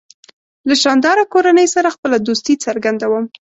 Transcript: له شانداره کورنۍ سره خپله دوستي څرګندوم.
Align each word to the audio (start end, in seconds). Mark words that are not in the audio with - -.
له 0.67 0.75
شانداره 0.83 1.23
کورنۍ 1.33 1.67
سره 1.75 1.93
خپله 1.95 2.17
دوستي 2.27 2.53
څرګندوم. 2.65 3.25